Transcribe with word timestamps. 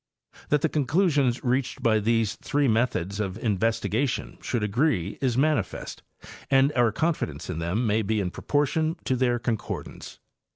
That 0.49 0.61
the 0.61 0.67
conclusions 0.67 1.43
reached 1.43 1.83
by 1.83 1.99
these 1.99 2.33
three 2.37 2.67
methods 2.67 3.19
of 3.19 3.37
in 3.37 3.55
vestigation 3.55 4.39
should 4.41 4.63
agree 4.63 5.19
is 5.21 5.37
manifest, 5.37 6.01
and 6.49 6.73
our 6.73 6.91
confidence 6.91 7.51
in 7.51 7.59
them 7.59 7.85
may 7.85 8.01
be 8.01 8.19
in 8.19 8.31
proportion 8.31 8.95
to 9.05 9.15
their 9.15 9.37
concordance. 9.37 10.17